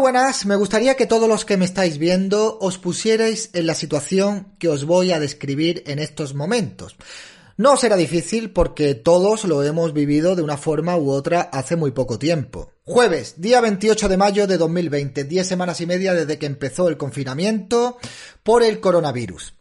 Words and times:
Buenas, 0.00 0.46
me 0.46 0.56
gustaría 0.56 0.96
que 0.96 1.06
todos 1.06 1.28
los 1.28 1.44
que 1.44 1.58
me 1.58 1.66
estáis 1.66 1.98
viendo 1.98 2.58
os 2.60 2.78
pusierais 2.78 3.50
en 3.52 3.66
la 3.66 3.74
situación 3.74 4.54
que 4.58 4.68
os 4.68 4.84
voy 4.84 5.12
a 5.12 5.20
describir 5.20 5.84
en 5.86 5.98
estos 5.98 6.34
momentos. 6.34 6.96
No 7.58 7.76
será 7.76 7.96
difícil 7.96 8.50
porque 8.50 8.94
todos 8.94 9.44
lo 9.44 9.62
hemos 9.62 9.92
vivido 9.92 10.34
de 10.34 10.42
una 10.42 10.56
forma 10.56 10.96
u 10.96 11.10
otra 11.10 11.42
hace 11.52 11.76
muy 11.76 11.90
poco 11.90 12.18
tiempo. 12.18 12.72
Jueves, 12.84 13.34
día 13.36 13.60
28 13.60 14.08
de 14.08 14.16
mayo 14.16 14.46
de 14.46 14.56
2020, 14.56 15.24
10 15.24 15.46
semanas 15.46 15.80
y 15.82 15.86
media 15.86 16.14
desde 16.14 16.38
que 16.38 16.46
empezó 16.46 16.88
el 16.88 16.96
confinamiento 16.96 17.98
por 18.42 18.62
el 18.62 18.80
coronavirus. 18.80 19.52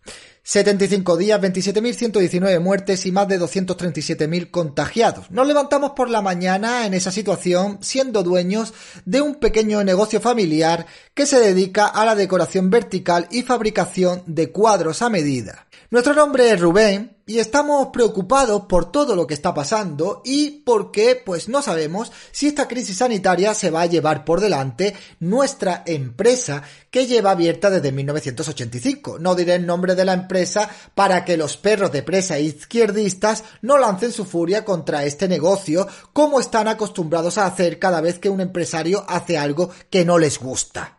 75 0.49 1.15
días, 1.15 1.39
27.119 1.39 2.59
muertes 2.59 3.05
y 3.05 3.11
más 3.11 3.27
de 3.27 3.39
237.000 3.39 4.49
contagiados. 4.49 5.29
Nos 5.29 5.45
levantamos 5.45 5.91
por 5.91 6.09
la 6.09 6.23
mañana 6.23 6.87
en 6.87 6.95
esa 6.95 7.11
situación 7.11 7.77
siendo 7.81 8.23
dueños 8.23 8.73
de 9.05 9.21
un 9.21 9.35
pequeño 9.35 9.83
negocio 9.83 10.19
familiar 10.19 10.87
que 11.13 11.27
se 11.27 11.39
dedica 11.39 11.85
a 11.85 12.03
la 12.03 12.15
decoración 12.15 12.71
vertical 12.71 13.27
y 13.29 13.43
fabricación 13.43 14.23
de 14.25 14.51
cuadros 14.51 15.03
a 15.03 15.09
medida. 15.09 15.67
Nuestro 15.91 16.15
nombre 16.15 16.49
es 16.49 16.59
Rubén 16.59 17.18
y 17.29 17.37
estamos 17.37 17.89
preocupados 17.89 18.63
por 18.63 18.91
todo 18.91 19.15
lo 19.15 19.27
que 19.27 19.35
está 19.35 19.53
pasando 19.53 20.23
y 20.25 20.63
porque 20.65 21.21
pues 21.23 21.47
no 21.47 21.61
sabemos 21.61 22.11
si 22.31 22.47
esta 22.47 22.67
crisis 22.67 22.97
sanitaria 22.97 23.53
se 23.53 23.69
va 23.69 23.81
a 23.83 23.85
llevar 23.85 24.25
por 24.25 24.41
delante 24.41 24.95
nuestra 25.19 25.83
empresa 25.85 26.63
que 26.89 27.05
lleva 27.05 27.29
abierta 27.29 27.69
desde 27.69 27.91
1985. 27.91 29.19
No 29.19 29.35
diré 29.35 29.53
el 29.53 29.67
nombre 29.67 29.93
de 29.93 30.05
la 30.05 30.13
empresa 30.13 30.71
para 30.95 31.23
que 31.23 31.37
los 31.37 31.55
perros 31.55 31.91
de 31.91 32.01
presa 32.01 32.39
izquierdistas 32.39 33.43
no 33.61 33.77
lancen 33.77 34.11
su 34.11 34.25
furia 34.25 34.65
contra 34.65 35.05
este 35.05 35.27
negocio 35.27 35.87
como 36.13 36.39
están 36.39 36.67
acostumbrados 36.67 37.37
a 37.37 37.45
hacer 37.45 37.77
cada 37.77 38.01
vez 38.01 38.17
que 38.17 38.29
un 38.29 38.41
empresario 38.41 39.05
hace 39.07 39.37
algo 39.37 39.69
que 39.91 40.03
no 40.03 40.17
les 40.17 40.39
gusta. 40.39 40.97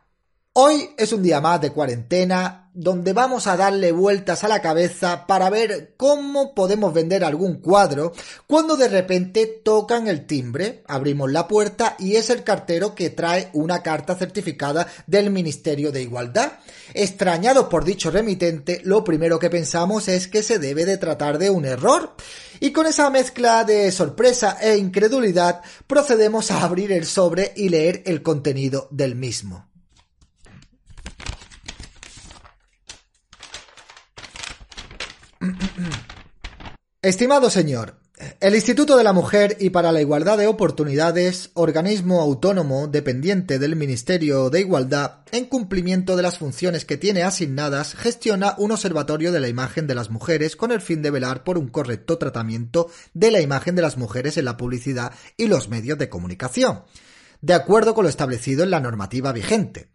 Hoy 0.53 0.91
es 0.97 1.13
un 1.13 1.25
día 1.25 1.41
más 1.41 1.61
de 1.61 1.73
cuarentena 1.73 2.70
donde 2.73 3.13
vamos 3.13 3.47
a 3.47 3.57
darle 3.57 3.93
vueltas 3.93 4.45
a 4.45 4.49
la 4.49 4.63
cabeza 4.63 5.27
para 5.27 5.51
ver 5.51 5.95
cómo 5.97 6.55
podemos 6.55 6.95
vender 6.95 7.25
algún 7.25 7.61
cuadro 7.61 8.13
cuando 8.47 8.77
de 8.77 8.89
repente 8.89 9.47
tocan 9.47 10.07
el 10.07 10.27
timbre, 10.27 10.83
abrimos 10.87 11.31
la 11.31 11.49
puerta 11.49 11.97
y 11.99 12.17
es 12.17 12.31
el 12.31 12.45
cartero 12.45 12.95
que 12.95 13.11
trae 13.11 13.51
una 13.53 13.83
carta 13.83 14.15
certificada 14.15 14.87
del 15.07 15.31
Ministerio 15.31 15.91
de 15.91 16.03
Igualdad. 16.03 16.53
Extrañados 16.95 17.67
por 17.67 17.85
dicho 17.85 18.11
remitente, 18.11 18.81
lo 18.85 19.03
primero 19.05 19.39
que 19.39 19.51
pensamos 19.51 20.09
es 20.09 20.29
que 20.29 20.43
se 20.43 20.59
debe 20.59 20.85
de 20.85 20.99
tratar 20.99 21.39
de 21.39 21.51
un 21.51 21.65
error. 21.65 22.15
Y 22.61 22.73
con 22.73 22.87
esa 22.87 23.09
mezcla 23.11 23.65
de 23.65 23.91
sorpresa 23.91 24.59
e 24.61 24.77
incredulidad 24.77 25.63
procedemos 25.87 26.51
a 26.51 26.63
abrir 26.63 26.93
el 26.93 27.07
sobre 27.07 27.53
y 27.57 27.69
leer 27.69 28.03
el 28.07 28.23
contenido 28.23 28.89
del 28.91 29.17
mismo. 29.17 29.70
Estimado 37.03 37.49
señor, 37.49 37.95
el 38.41 38.55
Instituto 38.55 38.99
de 38.99 39.05
la 39.05 39.15
Mujer 39.15 39.57
y 39.59 39.71
para 39.71 39.91
la 39.91 40.03
Igualdad 40.03 40.37
de 40.37 40.47
Oportunidades, 40.47 41.51
organismo 41.55 42.21
autónomo 42.21 42.89
dependiente 42.89 43.59
del 43.59 43.75
Ministerio 43.75 44.51
de 44.51 44.61
Igualdad, 44.61 45.21
en 45.33 45.47
cumplimiento 45.47 46.15
de 46.15 46.23
las 46.23 46.37
funciones 46.37 46.85
que 46.85 46.99
tiene 46.99 47.23
asignadas, 47.23 47.95
gestiona 47.95 48.55
un 48.59 48.73
observatorio 48.73 49.33
de 49.33 49.41
la 49.41 49.49
imagen 49.49 49.87
de 49.87 49.95
las 49.95 50.11
mujeres 50.11 50.57
con 50.57 50.73
el 50.73 50.83
fin 50.83 51.01
de 51.01 51.11
velar 51.11 51.43
por 51.43 51.57
un 51.57 51.69
correcto 51.69 52.19
tratamiento 52.19 52.91
de 53.15 53.31
la 53.31 53.41
imagen 53.41 53.75
de 53.77 53.81
las 53.81 53.97
mujeres 53.97 54.37
en 54.37 54.45
la 54.45 54.59
publicidad 54.59 55.15
y 55.39 55.47
los 55.47 55.71
medios 55.71 55.97
de 55.97 56.11
comunicación, 56.11 56.83
de 57.41 57.55
acuerdo 57.55 57.95
con 57.95 58.03
lo 58.03 58.11
establecido 58.11 58.63
en 58.63 58.71
la 58.73 58.81
normativa 58.81 59.33
vigente. 59.33 59.89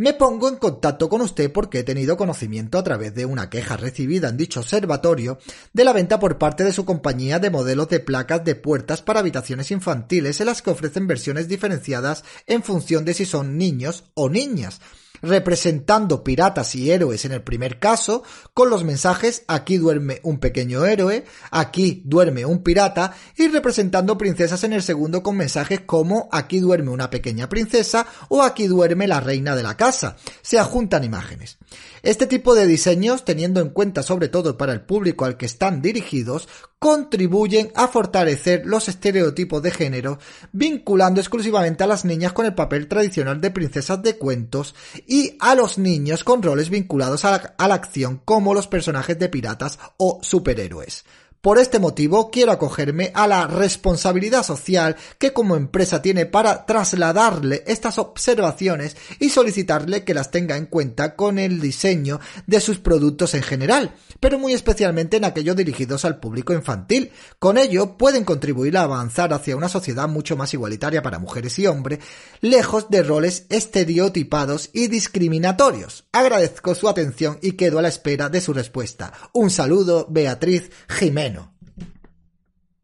Me 0.00 0.14
pongo 0.14 0.48
en 0.48 0.56
contacto 0.56 1.10
con 1.10 1.20
usted 1.20 1.52
porque 1.52 1.80
he 1.80 1.82
tenido 1.82 2.16
conocimiento 2.16 2.78
a 2.78 2.82
través 2.82 3.14
de 3.14 3.26
una 3.26 3.50
queja 3.50 3.76
recibida 3.76 4.30
en 4.30 4.38
dicho 4.38 4.60
observatorio 4.60 5.38
de 5.74 5.84
la 5.84 5.92
venta 5.92 6.18
por 6.18 6.38
parte 6.38 6.64
de 6.64 6.72
su 6.72 6.86
compañía 6.86 7.38
de 7.38 7.50
modelos 7.50 7.90
de 7.90 8.00
placas 8.00 8.42
de 8.42 8.54
puertas 8.54 9.02
para 9.02 9.20
habitaciones 9.20 9.70
infantiles 9.70 10.40
en 10.40 10.46
las 10.46 10.62
que 10.62 10.70
ofrecen 10.70 11.06
versiones 11.06 11.48
diferenciadas 11.48 12.24
en 12.46 12.62
función 12.62 13.04
de 13.04 13.12
si 13.12 13.26
son 13.26 13.58
niños 13.58 14.04
o 14.14 14.30
niñas, 14.30 14.80
representando 15.22 16.24
piratas 16.24 16.74
y 16.74 16.90
héroes 16.90 17.24
en 17.24 17.32
el 17.32 17.42
primer 17.42 17.78
caso, 17.78 18.22
con 18.54 18.70
los 18.70 18.84
mensajes 18.84 19.44
aquí 19.48 19.76
duerme 19.76 20.20
un 20.22 20.38
pequeño 20.38 20.84
héroe, 20.84 21.24
aquí 21.50 22.02
duerme 22.04 22.44
un 22.44 22.62
pirata, 22.62 23.14
y 23.36 23.48
representando 23.48 24.18
princesas 24.18 24.64
en 24.64 24.72
el 24.72 24.82
segundo 24.82 25.22
con 25.22 25.36
mensajes 25.36 25.80
como 25.80 26.28
aquí 26.32 26.60
duerme 26.60 26.90
una 26.90 27.10
pequeña 27.10 27.48
princesa 27.48 28.06
o 28.28 28.42
aquí 28.42 28.66
duerme 28.66 29.06
la 29.06 29.20
reina 29.20 29.56
de 29.56 29.62
la 29.62 29.76
casa. 29.76 30.16
Se 30.42 30.58
adjuntan 30.58 31.04
imágenes. 31.04 31.58
Este 32.02 32.26
tipo 32.26 32.54
de 32.54 32.66
diseños, 32.66 33.24
teniendo 33.24 33.60
en 33.60 33.70
cuenta 33.70 34.02
sobre 34.02 34.28
todo 34.28 34.56
para 34.56 34.72
el 34.72 34.80
público 34.80 35.24
al 35.24 35.36
que 35.36 35.46
están 35.46 35.82
dirigidos, 35.82 36.48
contribuyen 36.80 37.70
a 37.74 37.88
fortalecer 37.88 38.62
los 38.64 38.88
estereotipos 38.88 39.62
de 39.62 39.70
género, 39.70 40.18
vinculando 40.50 41.20
exclusivamente 41.20 41.84
a 41.84 41.86
las 41.86 42.06
niñas 42.06 42.32
con 42.32 42.46
el 42.46 42.54
papel 42.54 42.88
tradicional 42.88 43.38
de 43.38 43.50
princesas 43.50 44.02
de 44.02 44.16
cuentos 44.16 44.74
y 45.06 45.36
a 45.40 45.54
los 45.54 45.76
niños 45.76 46.24
con 46.24 46.42
roles 46.42 46.70
vinculados 46.70 47.26
a 47.26 47.54
la, 47.58 47.74
acción 47.74 48.22
como 48.24 48.54
los 48.54 48.66
personajes 48.66 49.18
de 49.18 49.28
piratas 49.28 49.78
o 49.98 50.20
superhéroes. 50.22 51.04
Por 51.40 51.58
este 51.58 51.78
motivo 51.78 52.30
quiero 52.30 52.52
acogerme 52.52 53.12
a 53.14 53.26
la 53.26 53.46
responsabilidad 53.46 54.42
social 54.42 54.96
que 55.18 55.32
como 55.32 55.56
empresa 55.56 56.02
tiene 56.02 56.26
para 56.26 56.66
trasladarle 56.66 57.64
estas 57.66 57.96
observaciones 57.96 58.94
y 59.20 59.30
solicitarle 59.30 60.04
que 60.04 60.12
las 60.12 60.30
tenga 60.30 60.58
en 60.58 60.66
cuenta 60.66 61.16
con 61.16 61.38
el 61.38 61.58
diseño 61.62 62.20
de 62.46 62.60
sus 62.60 62.78
productos 62.78 63.32
en 63.32 63.42
general, 63.42 63.94
pero 64.20 64.38
muy 64.38 64.52
especialmente 64.52 65.16
en 65.16 65.24
aquellos 65.24 65.56
dirigidos 65.56 66.04
al 66.04 66.20
público 66.20 66.52
infantil. 66.52 67.10
Con 67.38 67.56
ello 67.56 67.96
pueden 67.96 68.24
contribuir 68.24 68.76
a 68.76 68.82
avanzar 68.82 69.32
hacia 69.32 69.56
una 69.56 69.70
sociedad 69.70 70.10
mucho 70.10 70.36
más 70.36 70.52
igualitaria 70.52 71.00
para 71.00 71.18
mujeres 71.18 71.58
y 71.58 71.66
hombres, 71.66 72.00
lejos 72.42 72.90
de 72.90 73.02
roles 73.02 73.46
estereotipados 73.48 74.68
y 74.74 74.88
discriminatorios. 74.88 76.04
Agradezco 76.12 76.74
su 76.74 76.86
atención 76.86 77.38
y 77.40 77.52
quedo 77.52 77.78
a 77.78 77.82
la 77.82 77.88
espera 77.88 78.28
de 78.28 78.42
su 78.42 78.52
respuesta. 78.52 79.14
Un 79.32 79.48
saludo, 79.48 80.06
Beatriz 80.10 80.70
Jiménez. 80.86 81.29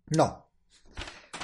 No. 0.08 0.46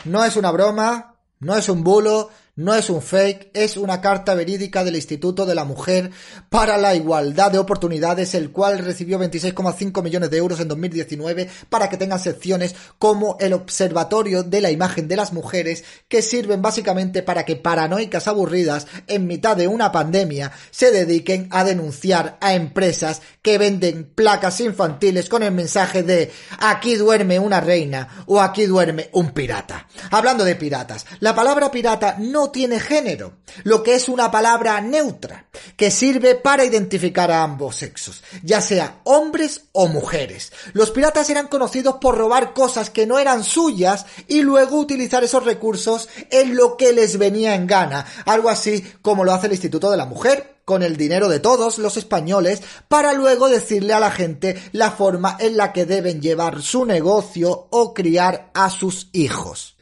No 0.05 0.25
es 0.25 0.37
una 0.37 0.51
broma, 0.51 1.17
no 1.41 1.57
es 1.57 1.69
un 1.69 1.83
bulo, 1.83 2.31
no 2.55 2.75
es 2.75 2.91
un 2.91 3.01
fake, 3.01 3.51
es 3.55 3.79
una 3.79 4.03
carta 4.03 4.35
verídica 4.35 4.85
del 4.85 4.97
Instituto 4.97 5.47
de 5.47 5.55
la 5.55 5.65
Mujer 5.65 6.11
para 6.51 6.77
la 6.77 6.95
Igualdad 6.95 7.51
de 7.51 7.59
Oportunidades, 7.59 8.35
el 8.35 8.51
cual 8.51 8.79
recibió 8.81 9.19
26,5 9.19 10.03
millones 10.03 10.31
de 10.31 10.37
euros 10.37 10.61
en 10.61 10.69
2019 10.69 11.49
para 11.71 11.89
que 11.89 11.97
tengan 11.97 12.21
secciones 12.21 12.75
como 12.99 13.39
el 13.41 13.55
Observatorio 13.55 14.43
de 14.43 14.61
la 14.61 14.71
Imagen 14.71 15.09
de 15.09 15.17
las 15.17 15.33
Mujeres, 15.33 15.85
que 16.09 16.21
sirven 16.21 16.61
básicamente 16.61 17.23
para 17.23 17.47
que 17.47 17.57
paranoicas 17.57 18.29
aburridas 18.29 18.87
en 19.07 19.27
mitad 19.27 19.57
de 19.57 19.67
una 19.67 19.91
pandemia 19.91 20.53
se 20.71 20.91
dediquen 20.91 21.49
a 21.53 21.65
denunciar 21.65 22.37
a 22.43 22.53
empresas 22.53 23.23
que 23.41 23.57
venden 23.57 24.13
placas 24.15 24.61
infantiles 24.61 25.31
con 25.31 25.43
el 25.43 25.53
mensaje 25.53 26.03
de 26.03 26.31
aquí 26.59 26.97
duerme 26.97 27.39
una 27.39 27.63
reina 27.63 28.25
o 28.27 28.43
aquí 28.43 28.67
duerme 28.67 29.09
un 29.13 29.31
pirata. 29.31 29.89
Hablando 30.11 30.45
de 30.45 30.55
piratas, 30.55 31.07
la 31.21 31.35
palabra 31.35 31.71
pirata 31.71 32.17
no 32.19 32.42
tiene 32.51 32.81
género, 32.81 33.35
lo 33.65 33.83
que 33.83 33.95
es 33.95 34.09
una 34.09 34.31
palabra 34.31 34.81
neutra, 34.81 35.47
que 35.77 35.91
sirve 35.91 36.35
para 36.35 36.65
identificar 36.65 37.31
a 37.31 37.43
ambos 37.43 37.77
sexos, 37.77 38.23
ya 38.43 38.61
sea 38.61 39.01
hombres 39.05 39.63
o 39.73 39.89
mujeres. 39.89 40.53
Los 40.73 40.91
piratas 40.91 41.31
eran 41.31 41.49
conocidos 41.49 41.97
por 42.01 42.17
robar 42.17 42.55
cosas 42.55 42.91
que 42.91 43.07
no 43.07 43.19
eran 43.19 43.45
suyas 43.45 44.07
y 44.29 44.43
luego 44.43 44.79
utilizar 44.79 45.25
esos 45.25 45.45
recursos 45.45 46.09
en 46.31 46.57
lo 46.57 46.77
que 46.77 46.93
les 46.93 47.19
venía 47.19 47.55
en 47.55 47.67
gana, 47.67 48.07
algo 48.27 48.49
así 48.49 48.85
como 49.03 49.25
lo 49.25 49.33
hace 49.33 49.47
el 49.47 49.53
Instituto 49.53 49.91
de 49.91 49.97
la 49.97 50.07
Mujer, 50.07 50.57
con 50.65 50.83
el 50.83 50.97
dinero 50.97 51.29
de 51.29 51.41
todos 51.41 51.79
los 51.79 51.97
españoles 51.97 52.63
para 52.89 53.13
luego 53.13 53.49
decirle 53.49 53.95
a 53.95 54.01
la 54.01 54.11
gente 54.11 54.63
la 54.73 54.91
forma 54.91 55.37
en 55.41 55.57
la 55.57 55.73
que 55.73 55.87
deben 55.87 56.21
llevar 56.21 56.63
su 56.63 56.85
negocio 56.85 57.69
o 57.71 57.95
criar 57.95 58.51
a 58.55 58.71
sus 58.71 59.09
hijos. 59.13 59.77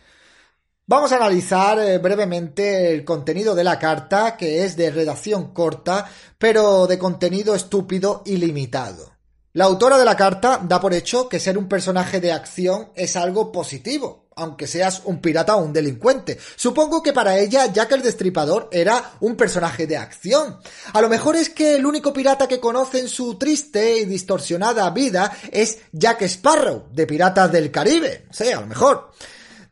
Vamos 0.91 1.13
a 1.13 1.19
analizar 1.19 1.79
eh, 1.79 1.99
brevemente 1.99 2.93
el 2.93 3.05
contenido 3.05 3.55
de 3.55 3.63
la 3.63 3.79
carta, 3.79 4.37
que 4.37 4.65
es 4.65 4.77
de 4.77 4.91
redacción 4.91 5.55
corta, 5.55 6.11
pero 6.37 6.89
de 6.89 6.99
contenido 6.99 7.55
estúpido 7.55 8.25
y 8.27 8.39
limitado. 8.39 9.13
La 9.53 9.67
autora 9.67 9.99
de 9.99 10.05
la 10.05 10.17
carta 10.17 10.61
da 10.61 10.81
por 10.81 10.93
hecho 10.93 11.29
que 11.29 11.39
ser 11.39 11.59
un 11.59 11.69
personaje 11.69 12.21
de 12.21 12.33
acción 12.33 12.89
es 12.97 13.15
algo 13.15 13.53
positivo, 13.53 14.27
aunque 14.35 14.67
seas 14.67 15.03
un 15.05 15.21
pirata 15.21 15.55
o 15.55 15.63
un 15.63 15.73
delincuente. 15.73 16.37
Supongo 16.57 17.05
que 17.05 17.13
para 17.13 17.39
ella 17.39 17.67
Jack 17.67 17.93
el 17.93 18.03
Destripador 18.03 18.69
era 18.73 19.13
un 19.21 19.37
personaje 19.37 19.87
de 19.87 19.97
acción. 19.97 20.59
A 20.93 21.01
lo 21.01 21.09
mejor 21.09 21.37
es 21.37 21.51
que 21.51 21.77
el 21.77 21.87
único 21.87 22.13
pirata 22.13 22.49
que 22.49 22.59
conoce 22.59 22.99
en 22.99 23.09
su 23.09 23.39
triste 23.39 23.99
y 23.99 24.07
distorsionada 24.07 24.91
vida 24.91 25.31
es 25.53 25.79
Jack 25.93 26.23
Sparrow, 26.23 26.89
de 26.91 27.07
Piratas 27.07 27.53
del 27.53 27.71
Caribe. 27.71 28.27
Sí, 28.33 28.51
a 28.51 28.61
lo 28.61 28.67
mejor. 28.67 29.13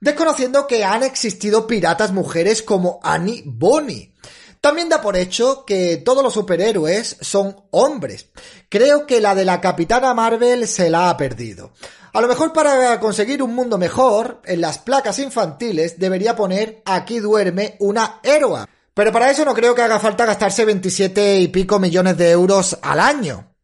Desconociendo 0.00 0.67
que 0.67 0.85
han 0.85 1.03
existido 1.03 1.67
piratas 1.67 2.12
mujeres 2.12 2.62
como 2.62 3.00
Annie 3.03 3.43
Bonny. 3.47 4.15
También 4.61 4.89
da 4.89 5.00
por 5.00 5.17
hecho 5.17 5.65
que 5.65 5.99
todos 5.99 6.23
los 6.23 6.35
superhéroes 6.35 7.17
son 7.21 7.56
hombres. 7.71 8.31
Creo 8.69 9.06
que 9.06 9.21
la 9.21 9.35
de 9.35 9.45
la 9.45 9.61
Capitana 9.61 10.15
Marvel 10.15 10.67
se 10.67 10.91
la 10.91 11.11
ha 11.11 11.17
perdido. 11.17 11.73
A 12.12 12.21
lo 12.21 12.29
mejor 12.29 12.53
para 12.53 12.99
conseguir 12.99 13.43
un 13.43 13.55
mundo 13.55 13.79
mejor, 13.79 14.41
en 14.45 14.61
las 14.61 14.79
placas 14.79 15.19
infantiles 15.19 15.99
debería 15.99 16.35
poner 16.35 16.83
aquí 16.85 17.19
duerme 17.21 17.77
una 17.79 18.21
héroa. 18.23 18.69
Pero 18.95 19.12
para 19.12 19.31
eso 19.31 19.45
no 19.45 19.55
creo 19.55 19.75
que 19.75 19.83
haga 19.83 20.00
falta 20.00 20.27
gastarse 20.27 20.65
27 20.65 21.39
y 21.39 21.49
pico 21.49 21.79
millones 21.79 22.17
de 22.17 22.31
euros 22.31 22.77
al 22.83 22.99
año. 22.99 23.55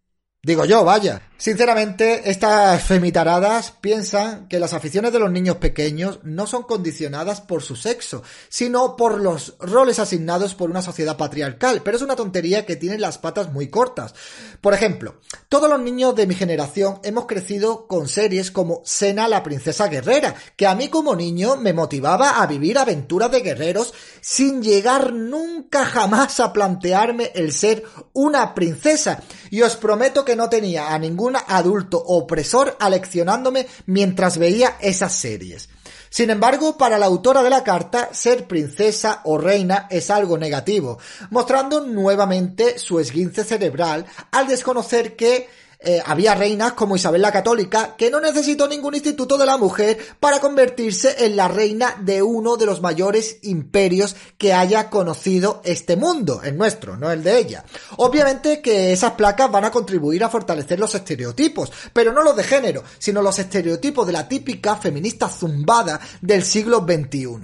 Digo 0.43 0.65
yo, 0.65 0.85
vaya. 0.85 1.23
Sinceramente, 1.45 2.31
estas 2.31 2.83
femitaradas 2.85 3.71
piensan 3.71 4.49
que 4.49 4.59
las 4.59 4.73
aficiones 4.73 5.13
de 5.13 5.19
los 5.19 5.31
niños 5.31 5.59
pequeños 5.59 6.21
no 6.23 6.47
son 6.47 6.63
condicionadas 6.63 7.43
por 7.43 7.63
su 7.63 7.77
sexo, 7.77 8.23
sino 8.49 8.97
por 8.97 9.21
los 9.21 9.55
roles 9.59 9.99
asignados 9.99 10.55
por 10.55 10.71
una 10.71 10.81
sociedad 10.81 11.19
patriarcal, 11.19 11.83
pero 11.85 11.99
es 11.99 12.03
una 12.03 12.17
tontería 12.17 12.65
que 12.65 12.77
tiene 12.77 12.97
las 12.99 13.19
patas 13.19 13.53
muy 13.53 13.69
cortas. 13.69 14.15
Por 14.63 14.73
ejemplo, 14.73 15.17
todos 15.51 15.69
los 15.69 15.79
niños 15.81 16.15
de 16.15 16.27
mi 16.27 16.35
generación 16.35 17.01
hemos 17.03 17.27
crecido 17.27 17.87
con 17.89 18.09
series 18.09 18.51
como 18.51 18.81
Sena 18.87 19.29
la 19.29 19.43
princesa 19.43 19.89
guerrera, 19.89 20.35
que 20.57 20.67
a 20.67 20.75
mí 20.75 20.89
como 20.89 21.15
niño 21.15 21.57
me 21.57 21.75
motivaba 21.75 22.41
a 22.41 22.47
vivir 22.47 22.79
aventuras 22.79 23.31
de 23.31 23.43
guerreros 23.43 23.93
sin 24.23 24.63
llegar 24.63 25.13
nunca 25.13 25.85
jamás 25.85 26.41
a 26.41 26.55
plantearme 26.55 27.33
el 27.35 27.53
ser 27.53 27.85
una 28.15 28.55
princesa. 28.55 29.23
Y 29.51 29.61
os 29.61 29.77
prometo 29.77 30.25
que 30.25 30.37
no 30.37 30.49
tenía 30.49 30.95
a 30.95 30.99
ningún 30.99 31.34
adulto 31.41 32.03
opresor 32.07 32.77
aleccionándome 32.79 33.67
mientras 33.87 34.39
veía 34.39 34.77
esas 34.81 35.15
series. 35.15 35.69
Sin 36.15 36.31
embargo, 36.31 36.79
para 36.79 36.97
la 36.97 37.07
autora 37.07 37.43
de 37.43 37.51
la 37.51 37.65
carta, 37.65 38.11
ser 38.13 38.47
princesa 38.47 39.21
o 39.25 39.37
reina 39.37 39.89
es 39.91 40.11
algo 40.11 40.39
negativo, 40.39 40.99
mostrando 41.31 41.81
nuevamente 41.81 42.79
su 42.79 43.01
esguince 43.01 43.43
cerebral 43.43 44.07
al 44.31 44.47
desconocer 44.47 45.17
que 45.17 45.49
eh, 45.85 46.03
había 46.05 46.35
reinas 46.35 46.73
como 46.73 46.97
Isabel 46.97 47.23
la 47.23 47.33
Católica 47.33 47.95
que 47.97 48.11
no 48.11 48.21
necesitó 48.21 48.67
ningún 48.67 48.95
instituto 48.95 49.39
de 49.39 49.47
la 49.47 49.57
mujer 49.57 49.99
para 50.19 50.41
convertirse 50.41 51.25
en 51.25 51.37
la 51.37 51.49
reina 51.49 51.97
de 52.01 52.23
uno 52.23 52.57
de 52.57 52.67
los 52.67 52.81
mayores 52.81 53.39
imperios 53.43 54.17
que 54.39 54.53
haya 54.53 54.91
conocido 54.91 55.61
este 55.65 55.97
mundo, 55.97 56.41
el 56.43 56.57
nuestro, 56.57 56.97
no 56.97 57.11
el 57.11 57.23
de 57.23 57.39
ella. 57.39 57.65
Obviamente 57.97 58.61
que 58.61 58.93
esas 58.93 59.13
placas 59.13 59.51
van 59.51 59.65
a 59.65 59.71
contribuir 59.71 60.25
a 60.25 60.31
fortalecer 60.31 60.79
los 60.79 60.95
estereotipos, 60.95 61.71
pero 61.93 62.13
no 62.13 62.23
los 62.23 62.37
de 62.37 62.45
género, 62.45 62.83
sino 62.99 63.23
los 63.23 63.39
estereotipos 63.39 64.07
de 64.07 64.13
la 64.13 64.29
típica 64.29 64.77
feminista 64.77 65.29
zumbada 65.29 66.01
del 66.21 66.45
siglo 66.45 66.87
XXI. 66.87 67.41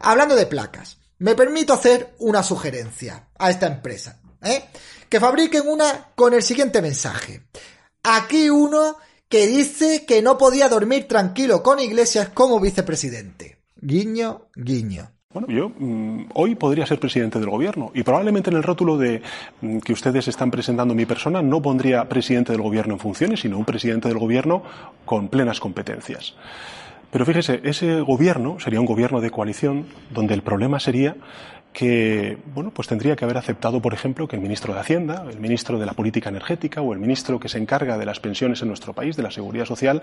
Hablando 0.00 0.34
de 0.34 0.46
placas, 0.46 0.98
me 1.18 1.34
permito 1.34 1.72
hacer 1.72 2.14
una 2.18 2.42
sugerencia 2.42 3.28
a 3.38 3.50
esta 3.50 3.66
empresa. 3.66 4.20
¿eh? 4.42 4.64
Que 5.08 5.20
fabriquen 5.20 5.66
una 5.66 6.10
con 6.14 6.34
el 6.34 6.42
siguiente 6.42 6.82
mensaje. 6.82 7.46
Aquí 8.08 8.50
uno 8.50 8.94
que 9.28 9.48
dice 9.48 10.04
que 10.06 10.22
no 10.22 10.38
podía 10.38 10.68
dormir 10.68 11.08
tranquilo 11.08 11.64
con 11.64 11.80
Iglesias 11.80 12.28
como 12.28 12.60
vicepresidente. 12.60 13.58
Guiño, 13.80 14.42
guiño. 14.54 15.10
Bueno, 15.32 15.48
yo 15.48 15.72
mm, 15.76 16.28
hoy 16.34 16.54
podría 16.54 16.86
ser 16.86 17.00
presidente 17.00 17.40
del 17.40 17.50
gobierno 17.50 17.90
y 17.94 18.04
probablemente 18.04 18.48
en 18.50 18.58
el 18.58 18.62
rótulo 18.62 18.96
de 18.96 19.22
mm, 19.60 19.78
que 19.80 19.92
ustedes 19.92 20.28
están 20.28 20.52
presentando 20.52 20.94
mi 20.94 21.04
persona 21.04 21.42
no 21.42 21.60
pondría 21.60 22.08
presidente 22.08 22.52
del 22.52 22.62
gobierno 22.62 22.94
en 22.94 23.00
funciones, 23.00 23.40
sino 23.40 23.58
un 23.58 23.64
presidente 23.64 24.06
del 24.06 24.18
gobierno 24.18 24.62
con 25.04 25.26
plenas 25.26 25.58
competencias. 25.58 26.36
Pero 27.10 27.26
fíjese, 27.26 27.60
ese 27.64 28.02
gobierno 28.02 28.60
sería 28.60 28.78
un 28.78 28.86
gobierno 28.86 29.20
de 29.20 29.30
coalición 29.30 29.86
donde 30.10 30.34
el 30.34 30.42
problema 30.42 30.78
sería 30.78 31.16
que 31.76 32.38
bueno, 32.54 32.70
pues 32.70 32.88
tendría 32.88 33.16
que 33.16 33.26
haber 33.26 33.36
aceptado, 33.36 33.82
por 33.82 33.92
ejemplo, 33.92 34.26
que 34.26 34.36
el 34.36 34.40
ministro 34.40 34.72
de 34.72 34.80
Hacienda, 34.80 35.26
el 35.30 35.38
ministro 35.38 35.78
de 35.78 35.84
la 35.84 35.92
Política 35.92 36.30
Energética 36.30 36.80
o 36.80 36.94
el 36.94 36.98
ministro 36.98 37.38
que 37.38 37.50
se 37.50 37.58
encarga 37.58 37.98
de 37.98 38.06
las 38.06 38.18
pensiones 38.18 38.62
en 38.62 38.68
nuestro 38.68 38.94
país, 38.94 39.14
de 39.14 39.22
la 39.22 39.30
seguridad 39.30 39.66
social, 39.66 40.00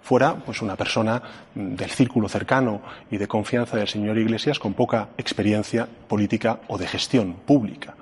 fuera 0.00 0.36
pues 0.36 0.62
una 0.62 0.74
persona 0.74 1.22
del 1.54 1.90
círculo 1.90 2.30
cercano 2.30 2.80
y 3.10 3.18
de 3.18 3.28
confianza 3.28 3.76
del 3.76 3.88
señor 3.88 4.16
Iglesias 4.16 4.58
con 4.58 4.72
poca 4.72 5.10
experiencia 5.18 5.86
política 6.08 6.60
o 6.68 6.78
de 6.78 6.86
gestión 6.86 7.34
pública. 7.44 7.94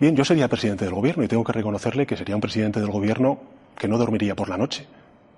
Bien, 0.00 0.16
yo 0.16 0.24
sería 0.24 0.48
presidente 0.48 0.84
del 0.84 0.94
gobierno 0.94 1.22
y 1.22 1.28
tengo 1.28 1.44
que 1.44 1.52
reconocerle 1.52 2.08
que 2.08 2.16
sería 2.16 2.34
un 2.34 2.40
presidente 2.40 2.80
del 2.80 2.90
gobierno 2.90 3.38
que 3.78 3.86
no 3.86 3.98
dormiría 3.98 4.34
por 4.34 4.48
la 4.48 4.56
noche, 4.56 4.84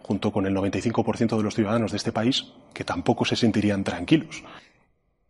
junto 0.04 0.32
con 0.32 0.46
el 0.46 0.56
95% 0.56 1.36
de 1.36 1.42
los 1.42 1.54
ciudadanos 1.54 1.90
de 1.90 1.98
este 1.98 2.12
país 2.12 2.46
que 2.72 2.84
tampoco 2.84 3.26
se 3.26 3.36
sentirían 3.36 3.84
tranquilos. 3.84 4.42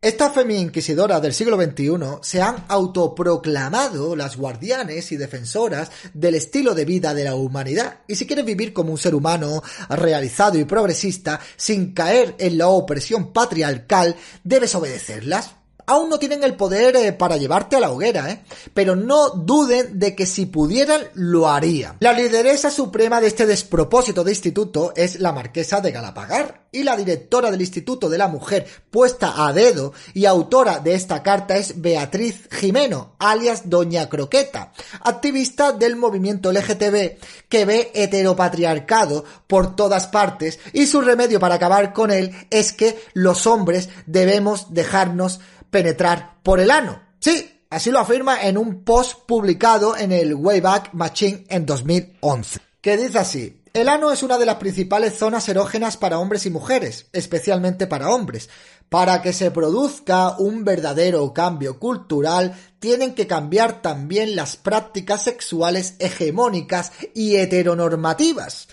Estas 0.00 0.33
femi-inquisidoras 0.33 1.21
del 1.21 1.35
siglo 1.35 1.61
XXI 1.61 2.21
se 2.23 2.41
han 2.41 2.67
autoproclamado 2.69 4.15
las 4.15 4.37
guardianes 4.37 5.11
y 5.11 5.17
defensoras 5.17 5.91
del 6.15 6.37
estilo 6.37 6.73
de 6.73 6.85
vida 6.85 7.15
de 7.15 7.25
la 7.25 7.35
humanidad. 7.35 8.03
Y 8.06 8.15
si 8.15 8.25
quieres 8.25 8.45
vivir 8.45 8.73
como 8.73 8.93
un 8.93 8.99
ser 8.99 9.17
humano 9.17 9.61
realizado 9.89 10.56
y 10.56 10.65
progresista, 10.67 11.41
sin 11.56 11.94
caer 11.94 12.37
en 12.39 12.58
la 12.58 12.69
opresión 12.69 13.32
patriarcal, 13.32 14.15
debes 14.44 14.72
obedecerlas 14.77 15.56
aún 15.89 16.11
no 16.11 16.19
tienen 16.19 16.45
el 16.45 16.55
poder 16.55 16.95
eh, 16.97 17.13
para 17.13 17.37
llevarte 17.37 17.75
a 17.75 17.81
la 17.81 17.91
hoguera, 17.91 18.31
¿eh? 18.31 18.45
Pero 18.75 18.95
no 18.95 19.31
duden 19.31 19.99
de 19.99 20.15
que 20.15 20.27
si 20.27 20.47
pudieran, 20.47 21.03
lo 21.15 21.49
harían. 21.49 21.97
La 22.01 22.13
lideresa 22.13 22.71
suprema 22.71 23.21
de 23.21 23.27
este 23.27 23.47
despropósito 23.47 24.23
de 24.23 24.33
instituto 24.33 24.93
es 24.95 25.19
la 25.19 25.33
marquesa 25.33 25.81
de 25.81 25.91
Galapagar. 25.91 26.69
Y 26.71 26.83
la 26.83 26.99
directora 26.99 27.51
del 27.51 27.63
Instituto 27.63 28.11
de 28.11 28.19
la 28.19 28.29
Mujer, 28.29 28.67
puesta 28.91 29.47
a 29.47 29.55
dedo 29.55 29.95
y 30.13 30.27
autora 30.27 30.81
de 30.81 30.95
esta 30.95 31.23
carta 31.23 31.57
es 31.57 31.81
Beatriz 31.81 32.47
Jimeno, 32.51 33.15
alias 33.19 33.71
Doña 33.71 34.11
Croqueta, 34.11 34.75
activista 35.01 35.73
del 35.73 35.97
movimiento 35.97 36.53
LGTB 36.53 37.17
que 37.49 37.65
ve 37.65 37.91
heteropatriarcado 37.95 39.25
por 39.47 39.77
todas 39.77 40.09
partes 40.09 40.59
y 40.75 40.87
su 40.87 41.01
remedio 41.01 41.41
para 41.41 41.55
acabar 41.55 41.95
con 41.95 42.11
él 42.11 42.35
es 42.51 42.75
que 42.75 43.01
los 43.15 43.47
hombres 43.47 43.89
debemos 44.05 44.75
dejarnos 44.75 45.41
penetrar 45.70 46.39
por 46.43 46.60
el 46.60 46.70
ano. 46.70 47.01
Sí, 47.19 47.63
así 47.70 47.91
lo 47.91 47.98
afirma 47.98 48.43
en 48.43 48.58
un 48.58 48.84
post 48.84 49.27
publicado 49.27 49.96
en 49.96 50.13
el 50.13 50.34
Wayback 50.34 50.94
Machine 50.94 51.44
en 51.48 51.67
2011, 51.67 52.60
que 52.81 52.96
dice 52.96 53.19
así, 53.19 53.63
el 53.75 53.89
ano 53.89 54.10
es 54.10 54.22
una 54.22 54.39
de 54.39 54.46
las 54.46 54.56
principales 54.56 55.19
zonas 55.19 55.48
erógenas 55.48 55.96
para 55.96 56.19
hombres 56.19 56.46
y 56.46 56.51
mujeres, 56.51 57.06
especialmente 57.13 57.87
para 57.87 58.10
hombres. 58.10 58.48
Para 58.89 59.20
que 59.20 59.32
se 59.34 59.51
produzca 59.51 60.37
un 60.39 60.65
verdadero 60.65 61.32
cambio 61.34 61.79
cultural, 61.79 62.58
tienen 62.79 63.15
que 63.15 63.27
cambiar 63.27 63.82
también 63.82 64.34
las 64.34 64.56
prácticas 64.56 65.25
sexuales 65.25 65.94
hegemónicas 65.98 66.93
y 67.15 67.37
heteronormativas 67.37 68.69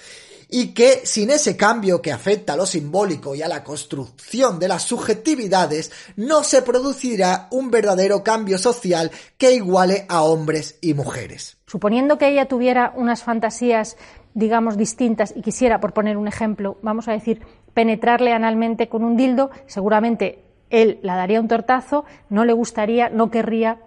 y 0.56 0.68
que 0.68 1.06
sin 1.06 1.32
ese 1.32 1.58
cambio 1.58 2.02
que 2.02 2.14
afecta 2.14 2.54
a 2.54 2.56
lo 2.56 2.66
simbólico 2.66 3.36
y 3.36 3.42
a 3.42 3.50
la 3.50 3.62
construcción 3.62 4.58
de 4.58 4.70
las 4.70 4.84
subjetividades, 4.84 5.92
no 6.16 6.46
se 6.46 6.62
producirá 6.62 7.50
un 7.52 7.70
verdadero 7.70 8.24
cambio 8.24 8.58
social 8.58 9.12
que 9.38 9.52
iguale 9.52 10.06
a 10.08 10.24
hombres 10.24 10.80
y 10.80 10.94
mujeres. 10.94 11.58
Suponiendo 11.68 12.18
que 12.18 12.30
ella 12.30 12.48
tuviera 12.48 12.94
unas 12.96 13.22
fantasías, 13.22 13.98
digamos, 14.34 14.78
distintas 14.78 15.34
y 15.36 15.42
quisiera, 15.42 15.82
por 15.82 15.92
poner 15.92 16.16
un 16.16 16.30
ejemplo, 16.30 16.78
vamos 16.82 17.10
a 17.10 17.12
decir, 17.12 17.42
penetrarle 17.74 18.32
analmente 18.32 18.88
con 18.88 19.04
un 19.04 19.18
dildo, 19.18 19.52
seguramente 19.68 20.42
él 20.70 21.00
la 21.04 21.18
daría 21.18 21.42
un 21.42 21.50
tortazo, 21.50 22.06
no 22.30 22.46
le 22.46 22.54
gustaría, 22.54 23.10
no 23.10 23.30
querría. 23.30 23.82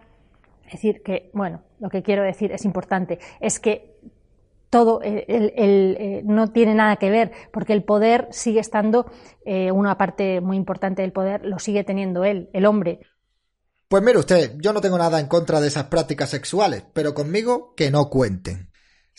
Es 0.66 0.72
decir, 0.72 1.02
que, 1.02 1.30
bueno, 1.32 1.62
lo 1.80 1.88
que 1.88 2.02
quiero 2.02 2.24
decir 2.24 2.52
es 2.52 2.66
importante, 2.66 3.18
es 3.40 3.58
que 3.58 3.96
todo 4.70 5.00
el, 5.02 5.52
eh, 5.56 6.22
no 6.24 6.48
tiene 6.48 6.74
nada 6.74 6.96
que 6.96 7.10
ver, 7.10 7.32
porque 7.52 7.72
el 7.72 7.84
poder 7.84 8.28
sigue 8.30 8.60
estando, 8.60 9.06
eh, 9.44 9.72
una 9.72 9.96
parte 9.96 10.40
muy 10.40 10.56
importante 10.56 11.02
del 11.02 11.12
poder 11.12 11.44
lo 11.44 11.58
sigue 11.58 11.84
teniendo 11.84 12.24
él, 12.24 12.50
el 12.52 12.66
hombre. 12.66 13.00
Pues 13.88 14.02
mire 14.02 14.18
usted, 14.18 14.54
yo 14.58 14.72
no 14.72 14.82
tengo 14.82 14.98
nada 14.98 15.18
en 15.18 15.28
contra 15.28 15.60
de 15.60 15.68
esas 15.68 15.84
prácticas 15.84 16.28
sexuales, 16.30 16.84
pero 16.92 17.14
conmigo 17.14 17.74
que 17.74 17.90
no 17.90 18.10
cuenten. 18.10 18.67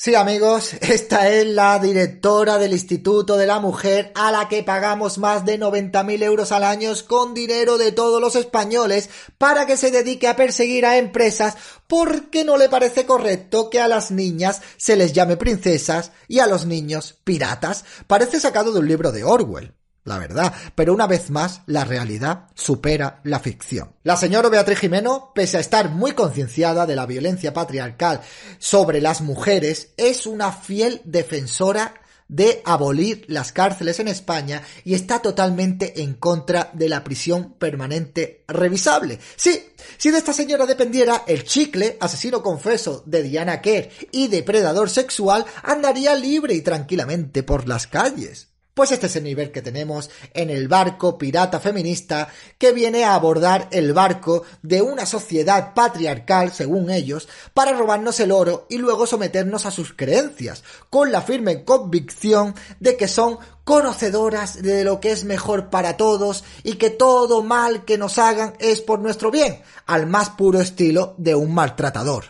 Sí, 0.01 0.15
amigos, 0.15 0.75
esta 0.79 1.27
es 1.27 1.45
la 1.45 1.77
directora 1.77 2.57
del 2.57 2.71
Instituto 2.71 3.35
de 3.35 3.45
la 3.45 3.59
Mujer 3.59 4.13
a 4.15 4.31
la 4.31 4.47
que 4.47 4.63
pagamos 4.63 5.17
más 5.17 5.43
de 5.43 5.59
90.000 5.59 6.23
euros 6.23 6.53
al 6.53 6.63
año 6.63 6.93
con 7.05 7.33
dinero 7.33 7.77
de 7.77 7.91
todos 7.91 8.21
los 8.21 8.37
españoles 8.37 9.09
para 9.37 9.65
que 9.65 9.75
se 9.75 9.91
dedique 9.91 10.29
a 10.29 10.37
perseguir 10.37 10.85
a 10.85 10.97
empresas 10.97 11.57
porque 11.85 12.45
no 12.45 12.55
le 12.55 12.69
parece 12.69 13.05
correcto 13.05 13.69
que 13.69 13.81
a 13.81 13.89
las 13.89 14.09
niñas 14.09 14.61
se 14.77 14.95
les 14.95 15.11
llame 15.11 15.35
princesas 15.35 16.13
y 16.29 16.39
a 16.39 16.47
los 16.47 16.65
niños 16.65 17.17
piratas. 17.25 17.83
Parece 18.07 18.39
sacado 18.39 18.71
de 18.71 18.79
un 18.79 18.87
libro 18.87 19.11
de 19.11 19.25
Orwell 19.25 19.73
la 20.03 20.17
verdad, 20.17 20.53
pero 20.75 20.93
una 20.93 21.07
vez 21.07 21.29
más 21.29 21.61
la 21.65 21.85
realidad 21.85 22.47
supera 22.55 23.19
la 23.23 23.39
ficción. 23.39 23.93
La 24.03 24.17
señora 24.17 24.49
Beatriz 24.49 24.79
Jimeno, 24.79 25.31
pese 25.33 25.57
a 25.57 25.61
estar 25.61 25.89
muy 25.89 26.13
concienciada 26.13 26.85
de 26.85 26.95
la 26.95 27.05
violencia 27.05 27.53
patriarcal 27.53 28.21
sobre 28.57 29.01
las 29.01 29.21
mujeres, 29.21 29.89
es 29.97 30.25
una 30.25 30.51
fiel 30.51 31.01
defensora 31.05 31.93
de 32.29 32.61
abolir 32.63 33.25
las 33.27 33.51
cárceles 33.51 33.99
en 33.99 34.07
España 34.07 34.61
y 34.85 34.93
está 34.93 35.19
totalmente 35.19 36.01
en 36.01 36.13
contra 36.13 36.69
de 36.73 36.87
la 36.87 37.03
prisión 37.03 37.53
permanente 37.53 38.45
revisable. 38.47 39.19
Sí, 39.35 39.59
si 39.97 40.11
de 40.11 40.19
esta 40.19 40.31
señora 40.31 40.65
dependiera, 40.65 41.23
el 41.27 41.43
chicle, 41.43 41.97
asesino 41.99 42.41
confeso 42.41 43.03
de 43.05 43.23
Diana 43.23 43.61
Kerr 43.61 43.89
y 44.11 44.27
depredador 44.27 44.89
sexual, 44.91 45.43
andaría 45.63 46.15
libre 46.15 46.53
y 46.53 46.61
tranquilamente 46.61 47.41
por 47.41 47.67
las 47.67 47.87
calles. 47.87 48.49
Pues 48.79 48.93
este 48.93 49.07
es 49.07 49.15
el 49.17 49.25
nivel 49.25 49.51
que 49.51 49.61
tenemos 49.61 50.09
en 50.33 50.49
el 50.49 50.69
barco 50.69 51.17
pirata 51.17 51.59
feminista 51.59 52.29
que 52.57 52.71
viene 52.71 53.03
a 53.03 53.13
abordar 53.13 53.67
el 53.71 53.91
barco 53.91 54.43
de 54.61 54.81
una 54.81 55.05
sociedad 55.05 55.73
patriarcal, 55.73 56.53
según 56.53 56.89
ellos, 56.89 57.27
para 57.53 57.73
robarnos 57.73 58.21
el 58.21 58.31
oro 58.31 58.67
y 58.69 58.77
luego 58.77 59.05
someternos 59.05 59.65
a 59.65 59.71
sus 59.71 59.91
creencias, 59.91 60.63
con 60.89 61.11
la 61.11 61.21
firme 61.21 61.65
convicción 61.65 62.55
de 62.79 62.95
que 62.95 63.09
son 63.09 63.39
conocedoras 63.65 64.61
de 64.61 64.85
lo 64.85 65.01
que 65.01 65.11
es 65.11 65.25
mejor 65.25 65.69
para 65.69 65.97
todos 65.97 66.45
y 66.63 66.75
que 66.75 66.89
todo 66.89 67.43
mal 67.43 67.83
que 67.83 67.97
nos 67.97 68.17
hagan 68.17 68.53
es 68.59 68.79
por 68.79 69.01
nuestro 69.01 69.29
bien, 69.29 69.61
al 69.87 70.07
más 70.07 70.29
puro 70.29 70.61
estilo 70.61 71.15
de 71.17 71.35
un 71.35 71.53
maltratador. 71.53 72.27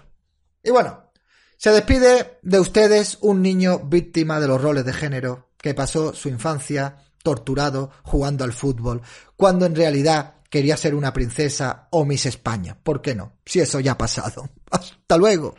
Y 0.63 0.71
bueno, 0.71 1.11
se 1.57 1.69
despide 1.69 2.39
de 2.41 2.59
ustedes 2.59 3.19
un 3.21 3.43
niño 3.43 3.81
víctima 3.85 4.39
de 4.39 4.47
los 4.47 4.59
roles 4.59 4.83
de 4.83 4.93
género 4.93 5.48
que 5.61 5.73
pasó 5.73 6.13
su 6.13 6.29
infancia 6.29 6.97
torturado 7.21 7.91
jugando 8.03 8.43
al 8.43 8.53
fútbol, 8.53 9.01
cuando 9.35 9.65
en 9.65 9.75
realidad 9.75 10.35
quería 10.49 10.77
ser 10.77 10.95
una 10.95 11.13
princesa 11.13 11.87
o 11.91 12.05
Miss 12.05 12.25
España. 12.25 12.77
¿Por 12.81 13.01
qué 13.01 13.15
no? 13.15 13.33
Si 13.45 13.59
eso 13.59 13.79
ya 13.79 13.93
ha 13.93 13.97
pasado. 13.97 14.49
Hasta 14.71 15.17
luego. 15.17 15.55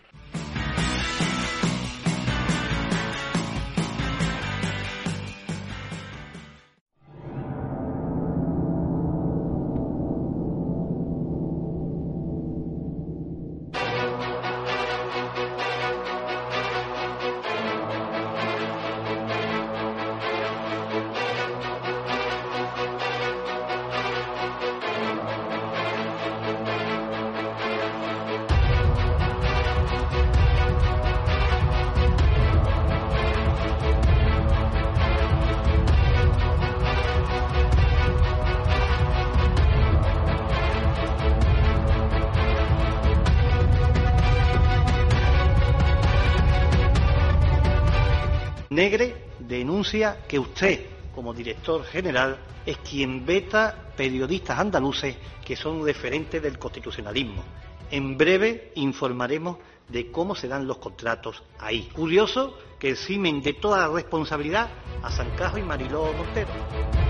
Negre 48.81 49.15
denuncia 49.39 50.25
que 50.27 50.39
usted, 50.39 50.87
como 51.15 51.35
director 51.35 51.85
general, 51.85 52.39
es 52.65 52.79
quien 52.79 53.27
veta 53.27 53.93
periodistas 53.95 54.59
andaluces 54.59 55.19
que 55.45 55.55
son 55.55 55.85
referentes 55.85 56.43
del 56.43 56.59
constitucionalismo. 56.59 57.45
En 57.91 58.17
breve 58.17 58.73
informaremos 58.77 59.59
de 59.87 60.11
cómo 60.11 60.35
se 60.35 60.49
dan 60.49 60.67
los 60.67 60.79
contratos 60.79 61.43
ahí. 61.59 61.91
Curioso 61.93 62.57
que 62.79 62.93
eximen 62.93 63.43
de 63.43 63.53
toda 63.53 63.87
responsabilidad 63.87 64.71
a 65.03 65.11
Sancajo 65.11 65.59
y 65.59 65.63
Mariló 65.63 66.11
Montero. 66.15 67.10